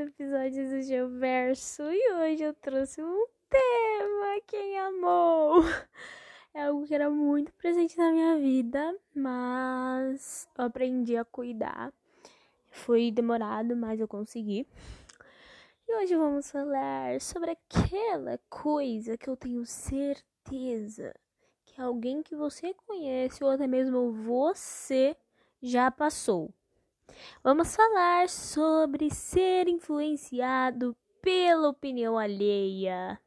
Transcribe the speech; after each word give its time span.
segundo 0.00 0.08
episódio 0.08 0.70
do 0.70 0.82
Geoverso 0.82 1.82
e 1.82 2.12
hoje 2.14 2.42
eu 2.42 2.54
trouxe 2.54 3.02
um 3.02 3.26
tema, 3.50 4.40
quem 4.46 4.78
amou? 4.78 5.60
É 6.54 6.64
algo 6.64 6.86
que 6.86 6.94
era 6.94 7.10
muito 7.10 7.52
presente 7.52 7.96
na 7.98 8.10
minha 8.10 8.36
vida, 8.38 8.96
mas 9.14 10.48
eu 10.58 10.64
aprendi 10.64 11.16
a 11.16 11.24
cuidar. 11.24 11.92
Foi 12.70 13.12
demorado, 13.12 13.76
mas 13.76 14.00
eu 14.00 14.08
consegui. 14.08 14.66
E 15.86 15.94
hoje 15.94 16.16
vamos 16.16 16.50
falar 16.50 17.20
sobre 17.20 17.50
aquela 17.50 18.40
coisa 18.48 19.16
que 19.16 19.28
eu 19.28 19.36
tenho 19.36 19.64
certeza 19.64 21.14
que 21.66 21.80
alguém 21.80 22.22
que 22.22 22.34
você 22.34 22.74
conhece 22.86 23.44
ou 23.44 23.50
até 23.50 23.66
mesmo 23.66 24.10
você 24.10 25.14
já 25.62 25.90
passou. 25.90 26.52
Vamos 27.42 27.74
falar 27.74 28.28
sobre 28.28 29.10
ser 29.10 29.68
influenciado 29.68 30.96
pela 31.22 31.68
opinião 31.68 32.18
alheia. 32.18 33.20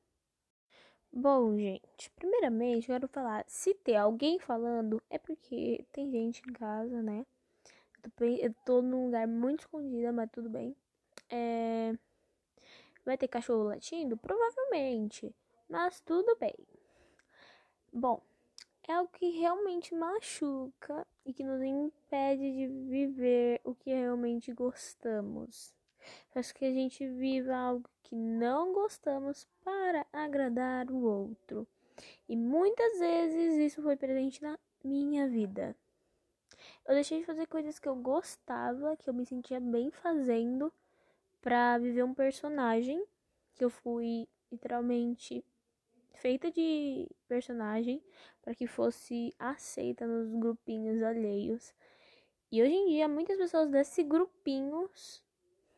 Bom, 1.11 1.55
gente, 1.55 2.09
primeiramente 2.15 2.87
quero 2.87 3.07
falar, 3.07 3.45
se 3.47 3.75
tem 3.75 3.95
alguém 3.95 4.39
falando, 4.39 5.01
é 5.09 5.19
porque 5.19 5.85
tem 5.91 6.09
gente 6.09 6.41
em 6.47 6.53
casa, 6.53 7.03
né? 7.03 7.23
Eu 8.03 8.11
tô, 8.15 8.25
eu 8.25 8.53
tô 8.65 8.81
num 8.81 9.05
lugar 9.05 9.27
muito 9.27 9.61
escondido, 9.61 10.11
mas 10.11 10.29
tudo 10.31 10.49
bem. 10.49 10.75
É... 11.29 11.93
Vai 13.05 13.17
ter 13.17 13.27
cachorro 13.27 13.63
latindo? 13.63 14.17
Provavelmente, 14.17 15.34
mas 15.70 16.01
tudo 16.01 16.35
bem. 16.39 16.55
Bom, 17.91 18.20
é 18.91 18.95
algo 18.95 19.11
que 19.13 19.29
realmente 19.29 19.95
machuca 19.95 21.07
e 21.25 21.33
que 21.33 21.43
nos 21.43 21.61
impede 21.61 22.51
de 22.51 22.67
viver 22.67 23.61
o 23.63 23.73
que 23.73 23.91
realmente 23.91 24.51
gostamos. 24.51 25.73
Faz 26.31 26.51
que 26.51 26.65
a 26.65 26.71
gente 26.71 27.07
viva 27.07 27.55
algo 27.55 27.90
que 28.03 28.15
não 28.15 28.73
gostamos 28.73 29.48
para 29.63 30.05
agradar 30.12 30.91
o 30.91 31.01
outro. 31.03 31.65
E 32.27 32.35
muitas 32.35 32.99
vezes 32.99 33.55
isso 33.57 33.81
foi 33.81 33.95
presente 33.95 34.41
na 34.41 34.57
minha 34.84 35.27
vida. 35.27 35.75
Eu 36.85 36.93
deixei 36.95 37.20
de 37.20 37.25
fazer 37.25 37.47
coisas 37.47 37.79
que 37.79 37.87
eu 37.87 37.95
gostava, 37.95 38.97
que 38.97 39.09
eu 39.09 39.13
me 39.13 39.25
sentia 39.25 39.59
bem 39.59 39.91
fazendo, 39.91 40.71
para 41.41 41.77
viver 41.77 42.03
um 42.03 42.13
personagem 42.13 43.03
que 43.55 43.63
eu 43.63 43.70
fui 43.70 44.27
literalmente 44.51 45.43
feita 46.13 46.51
de 46.51 47.09
personagem 47.27 48.01
para 48.41 48.55
que 48.55 48.67
fosse 48.67 49.33
aceita 49.37 50.05
nos 50.05 50.33
grupinhos 50.39 51.01
alheios. 51.01 51.73
E 52.51 52.61
hoje 52.61 52.73
em 52.73 52.87
dia, 52.89 53.07
muitas 53.07 53.37
pessoas 53.37 53.69
desses 53.69 54.05
grupinhos 54.07 55.23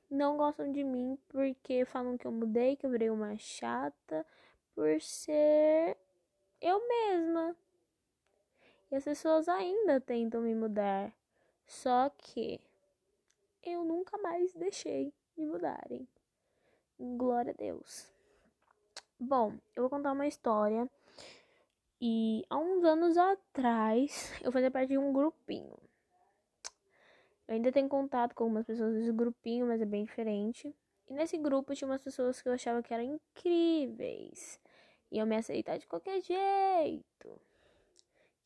não 0.10 0.38
gostam 0.38 0.72
de 0.72 0.84
mim 0.84 1.18
porque 1.30 1.86
falam 1.86 2.18
que 2.18 2.28
eu 2.28 2.32
mudei, 2.32 2.76
que 2.76 2.86
eu 2.86 2.90
virei 2.90 3.10
uma 3.10 3.38
chata 3.38 4.26
por 4.74 5.02
ser 5.02 5.98
eu 6.62 6.86
mesma. 6.88 7.56
E 8.92 8.96
as 8.96 9.04
pessoas 9.04 9.48
ainda 9.48 10.00
tentam 10.00 10.42
me 10.42 10.54
mudar. 10.54 11.14
Só 11.66 12.10
que 12.10 12.60
eu 13.64 13.84
nunca 13.84 14.18
mais 14.18 14.54
deixei 14.54 15.14
me 15.36 15.46
mudarem. 15.48 16.08
Glória 17.00 17.52
a 17.52 17.56
Deus. 17.56 18.15
Bom, 19.20 19.54
eu 19.74 19.84
vou 19.84 19.90
contar 19.90 20.12
uma 20.12 20.28
história. 20.28 20.90
E 22.02 22.44
há 22.50 22.58
uns 22.58 22.84
anos 22.84 23.18
atrás, 23.18 24.34
eu 24.44 24.52
fazia 24.52 24.70
parte 24.70 24.90
de 24.90 24.98
um 24.98 25.14
grupinho. 25.14 25.78
Eu 27.48 27.56
ainda 27.56 27.72
tenho 27.72 27.88
contato 27.88 28.36
com 28.36 28.44
algumas 28.44 28.66
pessoas 28.66 28.94
desse 28.94 29.14
grupinho, 29.14 29.68
mas 29.68 29.82
é 29.82 29.86
bem 29.86 30.04
diferente. 30.04 30.76
E 31.08 31.14
nesse 31.14 31.38
grupo 31.38 31.74
tinha 31.74 31.88
umas 31.88 32.02
pessoas 32.02 32.42
que 32.42 32.50
eu 32.50 32.54
achava 32.54 32.84
que 32.84 32.94
eram 32.94 33.04
incríveis. 33.04 34.60
Iam 35.10 35.26
me 35.26 35.38
aceitar 35.38 35.78
de 35.78 35.88
qualquer 35.88 36.22
jeito. 36.22 37.42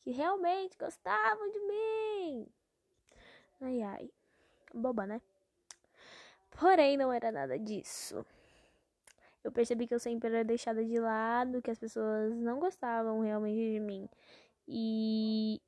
Que 0.02 0.12
realmente 0.12 0.78
gostavam 0.78 1.50
de 1.50 1.60
mim. 1.60 2.46
Ai 3.60 3.82
ai. 3.82 4.10
Boba, 4.72 5.04
né? 5.04 5.20
Porém, 6.50 6.96
não 6.96 7.12
era 7.12 7.32
nada 7.32 7.58
disso 7.58 8.24
eu 9.42 9.50
percebi 9.50 9.86
que 9.86 9.94
eu 9.94 9.98
sempre 9.98 10.28
era 10.28 10.44
deixada 10.44 10.84
de 10.84 10.98
lado, 10.98 11.62
que 11.62 11.70
as 11.70 11.78
pessoas 11.78 12.34
não 12.36 12.58
gostavam 12.58 13.20
realmente 13.20 13.72
de 13.72 13.80
mim. 13.80 14.08
E 14.68 15.60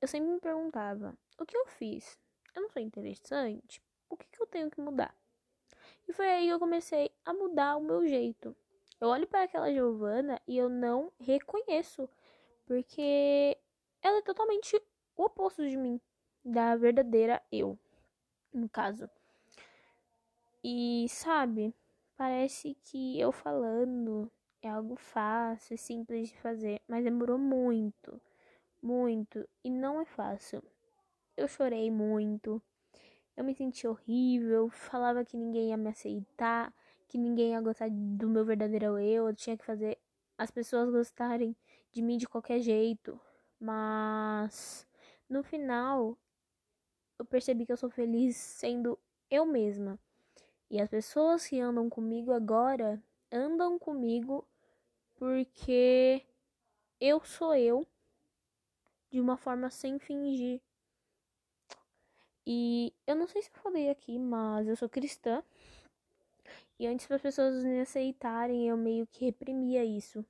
eu 0.00 0.08
sempre 0.08 0.30
me 0.30 0.40
perguntava: 0.40 1.16
o 1.38 1.44
que 1.44 1.56
eu 1.56 1.66
fiz? 1.66 2.18
Eu 2.54 2.62
não 2.62 2.70
sou 2.70 2.82
interessante? 2.82 3.82
O 4.08 4.16
que, 4.16 4.26
que 4.30 4.42
eu 4.42 4.46
tenho 4.46 4.70
que 4.70 4.80
mudar? 4.80 5.14
E 6.08 6.12
foi 6.12 6.26
aí 6.28 6.46
que 6.46 6.52
eu 6.52 6.58
comecei 6.58 7.10
a 7.24 7.34
mudar 7.34 7.76
o 7.76 7.82
meu 7.82 8.06
jeito. 8.06 8.56
Eu 9.00 9.08
olho 9.08 9.26
para 9.26 9.44
aquela 9.44 9.72
Giovana 9.72 10.40
e 10.46 10.56
eu 10.56 10.68
não 10.68 11.12
reconheço, 11.20 12.08
porque 12.66 13.56
ela 14.02 14.18
é 14.18 14.22
totalmente 14.22 14.76
o 15.16 15.24
oposto 15.24 15.68
de 15.68 15.76
mim, 15.76 16.00
da 16.44 16.74
verdadeira 16.74 17.40
eu, 17.52 17.78
no 18.52 18.68
caso. 18.68 19.08
E 20.64 21.06
sabe, 21.08 21.72
Parece 22.18 22.74
que 22.82 23.20
eu 23.20 23.30
falando 23.30 24.28
é 24.60 24.68
algo 24.68 24.96
fácil 24.96 25.76
e 25.76 25.78
simples 25.78 26.28
de 26.28 26.36
fazer, 26.40 26.82
mas 26.88 27.04
demorou 27.04 27.38
muito, 27.38 28.20
muito 28.82 29.48
e 29.62 29.70
não 29.70 30.00
é 30.00 30.04
fácil. 30.04 30.60
Eu 31.36 31.46
chorei 31.46 31.92
muito, 31.92 32.60
eu 33.36 33.44
me 33.44 33.54
senti 33.54 33.86
horrível, 33.86 34.68
falava 34.68 35.24
que 35.24 35.36
ninguém 35.36 35.68
ia 35.68 35.76
me 35.76 35.90
aceitar, 35.90 36.74
que 37.06 37.16
ninguém 37.16 37.52
ia 37.52 37.60
gostar 37.60 37.88
do 37.88 38.28
meu 38.28 38.44
verdadeiro 38.44 38.98
eu, 38.98 39.28
eu 39.28 39.34
tinha 39.36 39.56
que 39.56 39.64
fazer 39.64 39.96
as 40.36 40.50
pessoas 40.50 40.90
gostarem 40.90 41.54
de 41.92 42.02
mim 42.02 42.18
de 42.18 42.28
qualquer 42.28 42.58
jeito. 42.58 43.20
Mas 43.60 44.84
no 45.28 45.44
final 45.44 46.18
eu 47.16 47.24
percebi 47.24 47.64
que 47.64 47.72
eu 47.72 47.76
sou 47.76 47.90
feliz 47.90 48.36
sendo 48.36 48.98
eu 49.30 49.46
mesma. 49.46 50.00
E 50.70 50.80
as 50.80 50.88
pessoas 50.88 51.46
que 51.46 51.60
andam 51.60 51.88
comigo 51.88 52.32
agora 52.32 53.02
andam 53.32 53.78
comigo 53.78 54.46
porque 55.16 56.24
eu 57.00 57.24
sou 57.24 57.54
eu 57.54 57.86
de 59.10 59.20
uma 59.20 59.36
forma 59.36 59.70
sem 59.70 59.98
fingir. 59.98 60.60
E 62.46 62.94
eu 63.06 63.14
não 63.14 63.26
sei 63.26 63.42
se 63.42 63.50
eu 63.50 63.62
falei 63.62 63.90
aqui, 63.90 64.18
mas 64.18 64.68
eu 64.68 64.76
sou 64.76 64.88
cristã. 64.88 65.42
E 66.78 66.86
antes 66.86 67.06
para 67.06 67.16
as 67.16 67.22
pessoas 67.22 67.62
me 67.64 67.80
aceitarem, 67.80 68.68
eu 68.68 68.76
meio 68.76 69.06
que 69.06 69.24
reprimia 69.24 69.84
isso. 69.84 70.24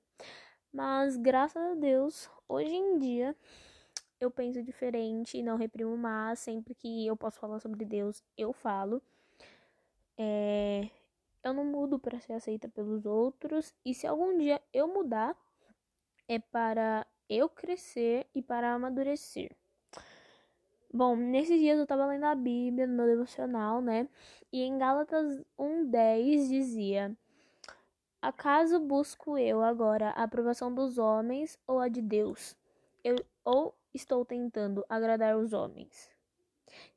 Mas 0.73 1.17
graças 1.17 1.63
a 1.63 1.75
Deus, 1.75 2.31
hoje 2.49 2.75
em 2.75 2.99
dia 2.99 3.37
eu 4.21 4.31
penso 4.31 4.63
diferente 4.63 5.43
não 5.43 5.57
reprimo 5.57 5.97
mais. 5.97 6.39
Sempre 6.39 6.75
que 6.75 7.07
eu 7.07 7.17
posso 7.17 7.39
falar 7.39 7.61
sobre 7.61 7.85
Deus, 7.85 8.23
eu 8.37 8.53
falo. 8.53 9.03
É, 10.19 10.91
eu 11.45 11.55
não 11.55 11.65
mudo 11.65 11.99
para 11.99 12.21
ser 12.21 12.33
aceita 12.33 12.69
pelos 12.69 13.07
outros. 13.07 13.73
E 13.85 13.95
se 13.95 14.07
algum 14.07 14.37
dia 14.37 14.61
eu 14.73 14.89
mudar, 14.89 15.37
é 16.27 16.39
para 16.39 17.07
eu 17.29 17.49
crescer 17.49 18.27
e 18.35 18.43
para 18.43 18.75
amadurecer. 18.75 19.51
Bom, 20.93 21.15
nesses 21.15 21.61
dias 21.61 21.77
eu 21.77 21.85
estava 21.85 22.07
lendo 22.07 22.25
a 22.25 22.35
Bíblia 22.35 22.87
no 22.87 22.95
meu 22.95 23.07
devocional, 23.07 23.81
né? 23.81 24.09
E 24.53 24.63
em 24.63 24.79
Gálatas 24.79 25.45
1:10 25.59 26.49
dizia: 26.49 27.17
Acaso 28.21 28.81
busco 28.81 29.39
eu 29.39 29.63
agora 29.63 30.11
a 30.11 30.25
aprovação 30.25 30.75
dos 30.75 30.99
homens 30.99 31.59
ou 31.67 31.79
a 31.79 31.89
de 31.89 32.03
Deus? 32.03 32.57
Eu 33.05 33.17
ou 33.45 33.75
estou 33.95 34.25
tentando 34.25 34.85
agradar 34.89 35.37
os 35.37 35.53
homens? 35.53 36.11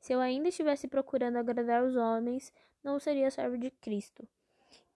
Se 0.00 0.12
eu 0.12 0.20
ainda 0.20 0.48
estivesse 0.48 0.88
procurando 0.88 1.36
agradar 1.36 1.84
os 1.84 1.94
homens, 1.94 2.52
não 2.82 2.98
seria 2.98 3.30
servo 3.30 3.56
de 3.56 3.70
Cristo. 3.70 4.26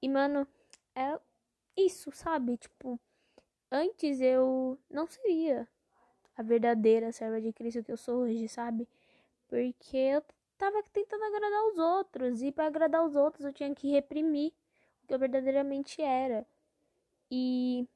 E, 0.00 0.08
mano, 0.08 0.46
é 0.94 1.18
isso, 1.76 2.10
sabe? 2.12 2.56
Tipo, 2.56 2.98
antes 3.70 4.20
eu 4.20 4.78
não 4.90 5.06
seria 5.06 5.68
a 6.36 6.42
verdadeira 6.42 7.12
serva 7.12 7.40
de 7.40 7.52
Cristo 7.52 7.82
que 7.82 7.92
eu 7.92 7.96
sou 7.96 8.22
hoje, 8.22 8.48
sabe? 8.48 8.88
Porque 9.48 9.96
eu 9.96 10.22
tava 10.58 10.82
tentando 10.92 11.24
agradar 11.24 11.64
os 11.68 11.78
outros. 11.78 12.42
E 12.42 12.52
para 12.52 12.66
agradar 12.66 13.04
os 13.04 13.14
outros 13.16 13.44
eu 13.44 13.52
tinha 13.52 13.74
que 13.74 13.88
reprimir 13.90 14.52
o 15.02 15.06
que 15.06 15.14
eu 15.14 15.18
verdadeiramente 15.18 16.02
era. 16.02 16.46
E 17.30 17.88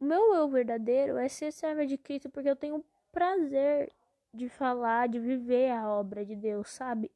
o 0.00 0.04
meu 0.04 0.34
eu 0.34 0.48
verdadeiro 0.48 1.16
é 1.16 1.28
ser 1.28 1.52
serva 1.52 1.86
de 1.86 1.98
Cristo 1.98 2.30
porque 2.30 2.48
eu 2.48 2.56
tenho 2.56 2.84
prazer 3.12 3.92
de 4.32 4.48
falar, 4.48 5.08
de 5.08 5.18
viver 5.18 5.70
a 5.70 5.88
obra 5.88 6.24
de 6.24 6.36
Deus, 6.36 6.70
sabe? 6.70 7.10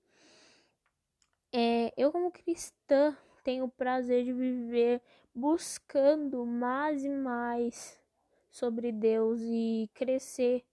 É, 1.53 1.93
eu, 1.97 2.11
como 2.11 2.31
cristã, 2.31 3.17
tenho 3.45 3.65
o 3.65 3.71
prazer 3.71 4.25
de 4.25 4.33
viver 4.33 5.03
buscando 5.35 6.45
mais 6.47 7.05
e 7.05 7.09
mais 7.11 8.01
sobre 8.51 8.93
Deus 8.93 9.41
e 9.43 9.91
crescer 9.95 10.65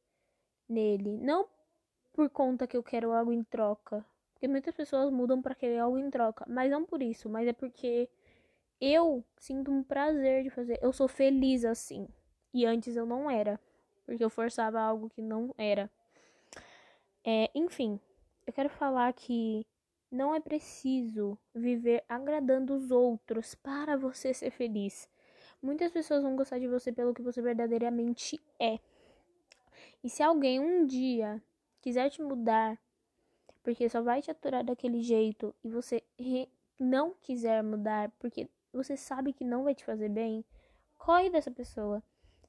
nele. 0.68 1.18
Não 1.18 1.48
por 2.14 2.30
conta 2.30 2.68
que 2.68 2.78
eu 2.78 2.84
quero 2.84 3.12
algo 3.14 3.32
em 3.32 3.44
troca, 3.44 4.06
Porque 4.34 4.48
muitas 4.48 4.74
pessoas 4.76 5.12
mudam 5.12 5.42
para 5.42 5.56
querer 5.56 5.80
algo 5.80 5.98
em 5.98 6.10
troca. 6.10 6.46
Mas 6.48 6.72
não 6.72 6.86
por 6.86 7.02
isso, 7.04 7.30
mas 7.30 7.48
é 7.48 7.54
porque 7.54 8.10
eu 8.82 9.24
sinto 9.38 9.72
um 9.72 9.84
prazer 9.84 10.44
de 10.44 10.50
fazer. 10.50 10.80
Eu 10.82 10.94
sou 10.94 11.08
feliz 11.08 11.66
assim. 11.66 12.08
E 12.54 12.66
antes 12.66 12.96
eu 12.96 13.06
não 13.06 13.30
era. 13.30 13.60
Porque 14.06 14.24
eu 14.24 14.30
forçava 14.30 14.80
algo 14.82 15.10
que 15.10 15.22
não 15.22 15.54
era. 15.58 15.90
É, 17.24 17.50
enfim, 17.54 18.00
eu 18.48 18.54
quero 18.54 18.70
falar 18.70 19.12
que 19.14 19.66
não 20.12 20.34
é 20.34 20.40
preciso 20.40 21.38
viver 21.54 22.04
agradando 22.08 22.74
os 22.74 22.92
outros 22.92 23.56
para 23.56 23.96
você 23.96 24.34
ser 24.34 24.52
feliz. 24.52 25.08
Muitas 25.62 25.92
pessoas 25.92 26.24
vão 26.24 26.36
gostar 26.36 26.60
de 26.60 26.68
você 26.68 26.92
pelo 26.92 27.14
que 27.14 27.22
você 27.22 27.42
verdadeiramente 27.42 28.40
é. 28.60 28.80
E 30.04 30.10
se 30.10 30.24
alguém 30.24 30.60
um 30.60 30.86
dia 30.86 31.42
quiser 31.82 32.10
te 32.10 32.22
mudar, 32.22 32.80
porque 33.62 33.90
só 33.90 34.02
vai 34.02 34.22
te 34.22 34.32
aturar 34.32 34.64
daquele 34.64 35.02
jeito 35.02 35.54
e 35.64 35.70
você 35.70 36.02
não 36.80 37.14
quiser 37.22 37.62
mudar 37.62 38.10
porque 38.20 38.50
você 38.72 38.96
sabe 38.96 39.34
que 39.34 39.44
não 39.44 39.64
vai 39.64 39.76
te 39.76 39.84
fazer 39.84 40.10
bem, 40.10 40.46
corre 40.98 41.30
dessa 41.30 41.52
pessoa. 41.52 42.02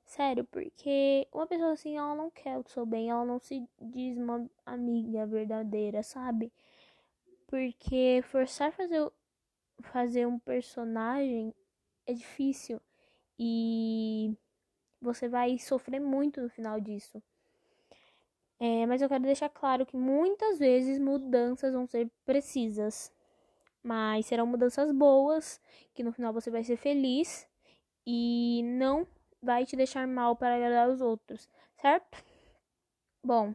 Sério, 0.04 0.44
porque 0.44 1.26
uma 1.32 1.46
pessoa 1.46 1.72
assim, 1.72 1.96
ela 1.96 2.14
não 2.14 2.30
quer 2.30 2.58
o 2.58 2.68
seu 2.68 2.84
bem, 2.84 3.10
ela 3.10 3.24
não 3.24 3.38
se 3.38 3.64
diz 3.80 4.16
uma 4.18 4.48
amiga 4.66 5.26
verdadeira, 5.26 6.02
sabe? 6.02 6.52
Porque 7.50 8.22
forçar 8.22 8.70
fazer 8.72 9.10
fazer 9.80 10.26
um 10.26 10.38
personagem 10.38 11.52
é 12.06 12.12
difícil 12.12 12.80
e 13.36 14.36
você 15.00 15.28
vai 15.28 15.58
sofrer 15.58 16.00
muito 16.00 16.40
no 16.40 16.48
final 16.48 16.80
disso. 16.80 17.20
É, 18.60 18.86
mas 18.86 19.02
eu 19.02 19.08
quero 19.08 19.24
deixar 19.24 19.48
claro 19.48 19.84
que 19.84 19.96
muitas 19.96 20.60
vezes 20.60 20.98
mudanças 20.98 21.72
vão 21.72 21.86
ser 21.88 22.08
precisas, 22.24 23.12
mas 23.82 24.26
serão 24.26 24.46
mudanças 24.46 24.92
boas, 24.92 25.60
que 25.92 26.04
no 26.04 26.12
final 26.12 26.32
você 26.32 26.50
vai 26.50 26.62
ser 26.62 26.76
feliz 26.76 27.48
e 28.06 28.62
não 28.64 29.08
vai 29.42 29.66
te 29.66 29.74
deixar 29.74 30.06
mal 30.06 30.36
para 30.36 30.54
agradar 30.54 30.88
os 30.88 31.00
outros, 31.00 31.48
certo? 31.74 32.22
Bom, 33.24 33.54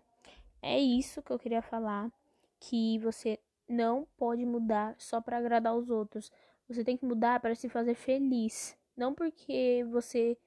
é 0.62 0.80
isso 0.80 1.22
que 1.22 1.32
eu 1.32 1.40
queria 1.40 1.62
falar, 1.62 2.12
que 2.60 2.98
você 3.00 3.40
não 3.68 4.08
pode 4.18 4.46
mudar 4.46 4.96
só 4.98 5.22
para 5.22 5.38
agradar 5.38 5.76
os 5.76 5.90
outros. 5.90 6.32
Você 6.68 6.84
tem 6.84 6.98
que 6.98 7.06
mudar 7.06 7.40
para 7.40 7.56
se 7.56 7.70
fazer 7.70 7.96
feliz, 7.96 8.78
não 8.96 9.14
porque 9.14 9.86
você 9.90 10.38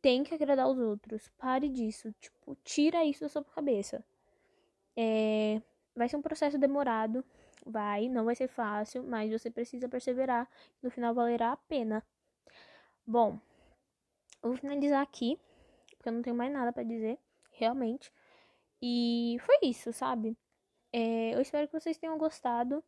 tem 0.00 0.24
que 0.24 0.34
agradar 0.34 0.68
os 0.68 0.78
outros. 0.78 1.28
Pare 1.38 1.68
disso, 1.68 2.12
tipo, 2.20 2.56
tira 2.64 3.04
isso 3.04 3.20
da 3.20 3.28
sua 3.28 3.44
cabeça. 3.44 4.04
É, 4.96 5.60
vai 5.94 6.08
ser 6.08 6.16
um 6.16 6.22
processo 6.22 6.58
demorado, 6.58 7.24
vai, 7.64 8.08
não 8.08 8.24
vai 8.24 8.34
ser 8.34 8.48
fácil, 8.48 9.02
mas 9.04 9.30
você 9.30 9.50
precisa 9.50 9.88
perseverar, 9.88 10.48
no 10.82 10.90
final 10.90 11.14
valerá 11.14 11.52
a 11.52 11.56
pena. 11.56 12.04
Bom, 13.06 13.38
eu 14.42 14.50
vou 14.50 14.56
finalizar 14.56 15.02
aqui, 15.02 15.38
porque 15.96 16.08
eu 16.08 16.12
não 16.12 16.22
tenho 16.22 16.36
mais 16.36 16.52
nada 16.52 16.72
para 16.72 16.82
dizer, 16.82 17.18
realmente. 17.52 18.12
E 18.80 19.36
foi 19.40 19.58
isso, 19.62 19.92
sabe? 19.92 20.36
É, 20.92 21.34
eu 21.34 21.40
espero 21.40 21.66
que 21.66 21.78
vocês 21.78 21.96
tenham 21.96 22.18
gostado, 22.18 22.84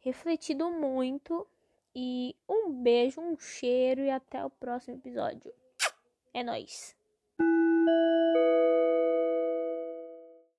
refletido 0.00 0.70
muito. 0.70 1.46
E 1.94 2.36
um 2.48 2.70
beijo, 2.70 3.20
um 3.20 3.36
cheiro 3.36 4.02
e 4.02 4.10
até 4.10 4.44
o 4.44 4.50
próximo 4.50 4.96
episódio. 4.96 5.52
É 6.32 6.44
nóis! 6.44 6.96